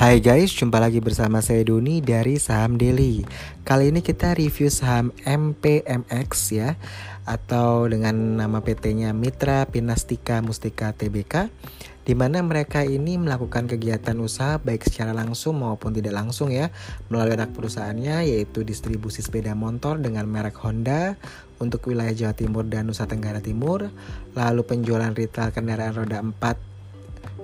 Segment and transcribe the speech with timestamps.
[0.00, 3.20] Hai guys, jumpa lagi bersama saya Doni dari Saham Daily.
[3.68, 6.80] Kali ini kita review saham MPMX ya
[7.28, 11.52] atau dengan nama PT-nya Mitra Pinastika Mustika Tbk
[12.08, 16.72] di mana mereka ini melakukan kegiatan usaha baik secara langsung maupun tidak langsung ya
[17.12, 21.20] melalui anak perusahaannya yaitu distribusi sepeda motor dengan merek Honda
[21.60, 23.92] untuk wilayah Jawa Timur dan Nusa Tenggara Timur,
[24.32, 26.69] lalu penjualan retail kendaraan roda 4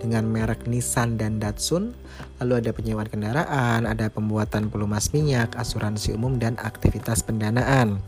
[0.00, 1.96] dengan merek Nissan dan Datsun.
[2.42, 8.00] Lalu ada penyewaan kendaraan, ada pembuatan pelumas minyak, asuransi umum dan aktivitas pendanaan.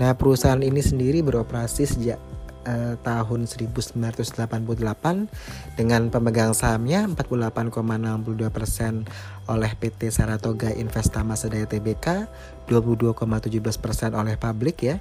[0.00, 2.18] Nah, perusahaan ini sendiri beroperasi sejak
[2.66, 9.06] eh, tahun 1988 dengan pemegang sahamnya 48,62%
[9.44, 12.26] oleh PT Saratoga Investama Sedaya Tbk,
[12.66, 14.96] 22,17% oleh publik ya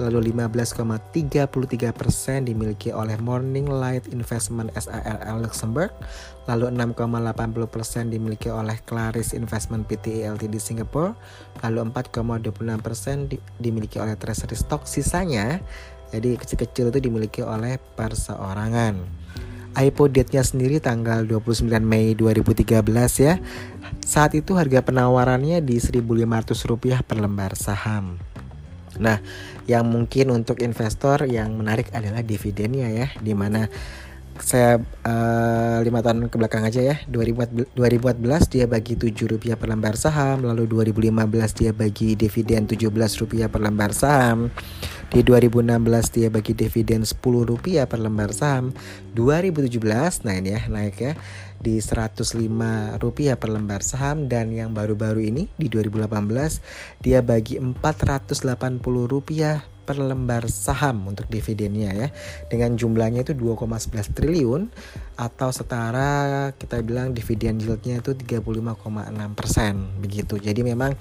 [0.00, 5.92] lalu 15,33% persen dimiliki oleh Morning Light Investment SARL Luxembourg,
[6.48, 11.12] lalu 6,80% persen dimiliki oleh Claris Investment Pte Ltd Singapore,
[11.60, 13.28] lalu 4,26% persen
[13.60, 15.60] dimiliki oleh Treasury Stock, sisanya
[16.12, 19.00] jadi kecil-kecil itu dimiliki oleh perseorangan.
[19.72, 22.84] IPO date-nya sendiri tanggal 29 Mei 2013
[23.24, 23.40] ya.
[24.04, 28.20] Saat itu harga penawarannya di Rp1.500 per lembar saham.
[28.98, 29.22] Nah,
[29.70, 33.68] yang mungkin untuk investor yang menarik adalah dividennya ya, di mana
[34.40, 37.76] saya eh, lima tahun ke belakang aja ya 2014
[38.48, 41.20] dia bagi 7 rupiah per lembar saham lalu 2015
[41.52, 42.88] dia bagi dividen 17
[43.20, 44.48] rupiah per lembar saham
[45.12, 45.76] di 2016
[46.08, 48.72] dia bagi dividen 10 rupiah per lembar saham.
[49.12, 51.12] 2017 nah ini ya naik ya.
[51.60, 52.32] Di 105
[52.96, 54.24] rupiah per lembar saham.
[54.24, 61.90] Dan yang baru-baru ini di 2018 dia bagi 480 rupiah per lembar saham untuk dividennya
[61.92, 62.08] ya.
[62.46, 64.62] Dengan jumlahnya itu 2,11 triliun
[65.18, 69.74] atau setara kita bilang dividen yieldnya itu 35,6 persen.
[69.98, 70.38] Begitu.
[70.38, 70.94] Jadi memang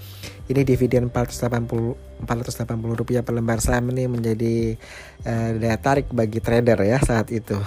[0.49, 4.77] ini dividen 480 480 rupiah per lembar saham ini menjadi
[5.25, 7.57] uh, daya tarik bagi trader ya saat itu.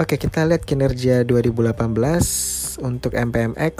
[0.00, 1.76] Oke kita lihat kinerja 2018
[2.80, 3.76] untuk MPMX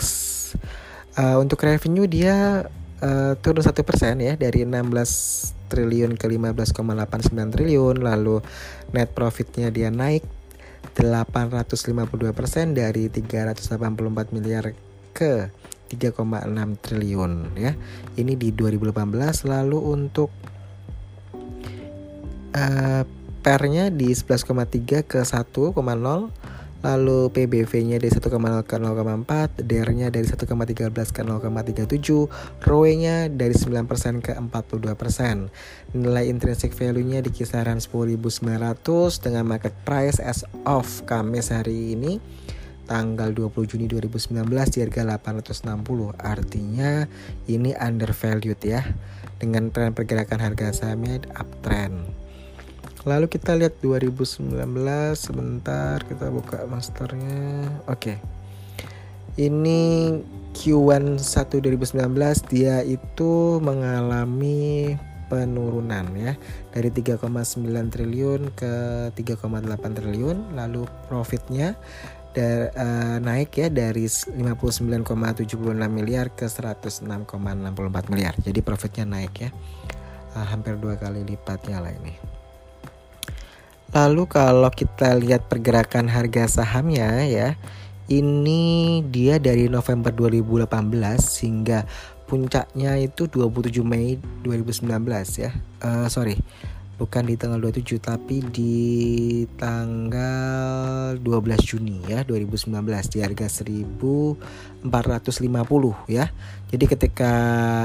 [1.16, 2.69] uh, untuk revenue dia
[3.00, 8.42] uh, turun satu persen ya dari 16 triliun ke 15,89 triliun lalu
[8.91, 10.26] net profitnya dia naik
[10.98, 14.75] 852 persen dari 384 miliar
[15.14, 15.54] ke
[15.91, 17.75] 3,6 triliun ya.
[18.19, 20.31] Ini di 2018 lalu untuk
[22.54, 23.02] uh,
[23.41, 25.75] pernya di 11,3 ke 1,0
[26.81, 28.33] Lalu PBV-nya dari 1,0
[28.65, 35.53] ke 0,4, DER-nya dari 1,13 ke 0,37, ROE-nya dari 9% ke 42%.
[35.93, 42.17] Nilai intrinsic value-nya di kisaran 10.900 dengan market price as of Kamis hari ini
[42.91, 46.17] tanggal 20 Juni 2019 di harga 860.
[46.19, 47.07] Artinya
[47.47, 48.83] ini undervalued ya.
[49.39, 52.19] Dengan tren pergerakan harga sahamnya uptrend.
[53.09, 54.53] Lalu kita lihat 2019
[55.16, 57.81] sebentar kita buka masternya.
[57.88, 58.16] Oke.
[58.16, 58.19] Okay.
[59.41, 59.81] Ini
[60.53, 61.97] Q1 1 2019
[62.50, 64.99] dia itu mengalami
[65.31, 66.34] penurunan ya
[66.75, 67.22] dari 3,9
[67.94, 68.72] triliun ke
[69.15, 69.47] 3,8
[69.94, 71.78] triliun lalu profitnya
[72.34, 75.55] da, uh, naik ya dari 59,76
[75.87, 79.50] miliar ke 106,64 miliar jadi profitnya naik ya
[80.34, 82.40] uh, hampir dua kali lipatnya lah ini
[83.91, 87.49] Lalu kalau kita lihat pergerakan harga sahamnya ya,
[88.06, 90.71] ini dia dari November 2018
[91.47, 91.87] hingga
[92.31, 94.15] puncaknya itu 27 Mei
[94.47, 94.87] 2019
[95.43, 95.50] ya.
[95.83, 96.39] Uh, sorry,
[97.00, 98.77] bukan di tanggal 27 tapi di
[99.56, 101.25] tanggal 12
[101.65, 102.77] Juni ya 2019
[103.09, 104.84] di harga 1450
[106.12, 106.28] ya.
[106.69, 107.33] Jadi ketika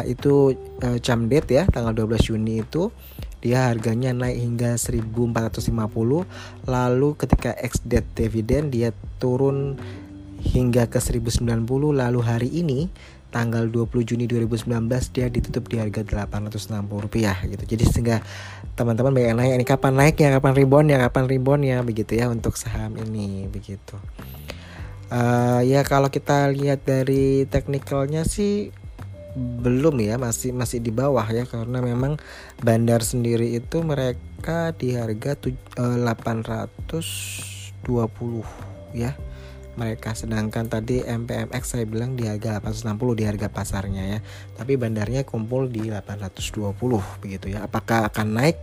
[0.04, 0.52] itu
[0.84, 2.92] uh, jam date ya tanggal 12 Juni itu
[3.40, 8.90] dia harganya naik hingga 1450 lalu ketika ex date dividend dia
[9.22, 9.80] turun
[10.46, 11.66] hingga ke 1090
[11.98, 12.94] lalu hari ini
[13.34, 17.76] tanggal 20 Juni 2019 dia ditutup di harga 860 rupiah gitu.
[17.76, 18.24] Jadi sehingga
[18.80, 20.40] teman-teman banyak yang nanya ini kapan naiknya?
[20.40, 20.98] Kapan rebound ya?
[21.04, 24.00] Kapan rebound ya begitu ya untuk saham ini begitu.
[25.12, 28.72] Uh, ya kalau kita lihat dari teknikalnya sih
[29.36, 32.16] belum ya masih masih di bawah ya karena memang
[32.64, 38.48] bandar sendiri itu mereka di harga 820 eh,
[38.96, 39.12] ya
[39.76, 40.16] mereka.
[40.16, 44.20] Sedangkan tadi MPMX saya bilang di harga 860 di harga pasarnya ya.
[44.56, 46.76] Tapi bandarnya kumpul di 820
[47.24, 47.68] begitu ya.
[47.68, 48.58] Apakah akan naik?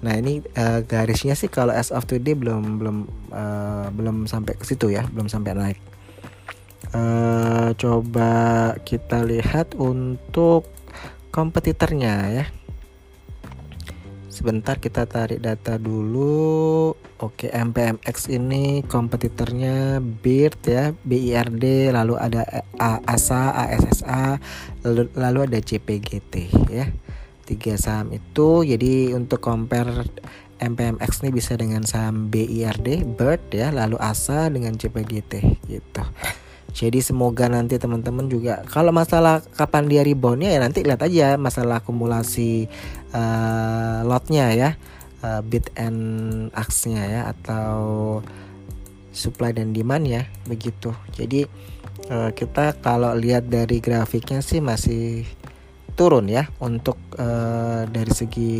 [0.00, 2.96] Nah ini uh, garisnya sih kalau as of today belum belum
[3.32, 5.78] uh, belum sampai ke situ ya belum sampai naik.
[6.90, 8.32] Uh, coba
[8.82, 10.64] kita lihat untuk
[11.28, 12.44] kompetitornya ya.
[14.32, 22.48] Sebentar kita tarik data dulu oke MPMX ini kompetitornya BIRD ya BIRD lalu ada
[22.80, 24.40] ASA ASSA
[24.82, 26.34] lalu, lalu ada CPGT
[26.72, 26.88] ya.
[27.44, 30.06] Tiga saham itu jadi untuk compare
[30.60, 36.04] MPMX ini bisa dengan saham BIRD BIRD ya lalu ASA dengan CPGT gitu.
[36.70, 41.82] Jadi semoga nanti teman-teman juga kalau masalah kapan dia reboundnya ya nanti lihat aja masalah
[41.82, 42.70] akumulasi
[43.10, 44.70] uh, lotnya ya
[45.24, 45.98] uh, bid and
[46.56, 48.20] ask-nya ya atau
[49.10, 50.94] supply dan demand ya begitu.
[51.14, 51.44] Jadi
[52.10, 55.26] uh, kita kalau lihat dari grafiknya sih masih
[55.98, 58.54] turun ya untuk uh, dari segi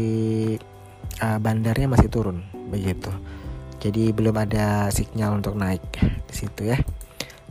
[1.23, 3.09] uh, bandarnya masih turun begitu.
[3.81, 5.81] Jadi belum ada sinyal untuk naik
[6.29, 6.77] di situ ya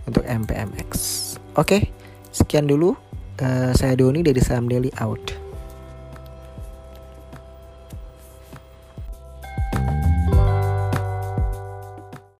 [0.06, 0.90] untuk MPMX.
[1.58, 1.90] Oke,
[2.30, 2.94] sekian dulu.
[3.40, 5.39] Uh, saya Doni dari Saham Daily out.